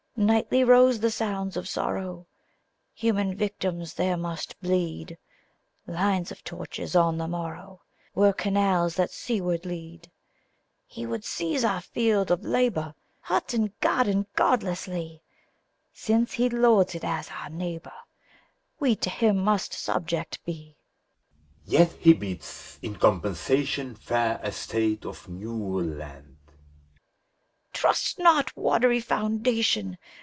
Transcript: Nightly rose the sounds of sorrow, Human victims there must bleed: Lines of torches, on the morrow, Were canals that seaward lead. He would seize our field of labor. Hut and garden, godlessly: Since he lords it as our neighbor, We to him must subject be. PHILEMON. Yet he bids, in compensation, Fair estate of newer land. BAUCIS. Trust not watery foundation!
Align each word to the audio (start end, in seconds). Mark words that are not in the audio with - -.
Nightly 0.17 0.63
rose 0.63 0.99
the 0.99 1.09
sounds 1.09 1.57
of 1.57 1.67
sorrow, 1.67 2.27
Human 2.93 3.33
victims 3.35 3.95
there 3.95 4.17
must 4.17 4.59
bleed: 4.61 5.17
Lines 5.87 6.31
of 6.31 6.43
torches, 6.43 6.95
on 6.95 7.17
the 7.17 7.27
morrow, 7.27 7.81
Were 8.13 8.31
canals 8.31 8.95
that 8.97 9.09
seaward 9.09 9.65
lead. 9.65 10.11
He 10.85 11.07
would 11.07 11.25
seize 11.25 11.65
our 11.65 11.81
field 11.81 12.29
of 12.29 12.43
labor. 12.43 12.93
Hut 13.21 13.55
and 13.55 13.75
garden, 13.79 14.27
godlessly: 14.35 15.23
Since 15.91 16.33
he 16.33 16.49
lords 16.49 16.93
it 16.93 17.03
as 17.03 17.27
our 17.31 17.49
neighbor, 17.49 17.93
We 18.79 18.95
to 18.97 19.09
him 19.09 19.37
must 19.39 19.73
subject 19.73 20.45
be. 20.45 20.75
PHILEMON. 21.65 21.79
Yet 21.89 21.97
he 21.99 22.13
bids, 22.13 22.77
in 22.83 22.97
compensation, 22.97 23.95
Fair 23.95 24.39
estate 24.43 25.03
of 25.03 25.27
newer 25.27 25.81
land. 25.81 26.27
BAUCIS. 26.27 26.37
Trust 27.81 28.19
not 28.19 28.55
watery 28.55 28.99
foundation! 28.99 29.97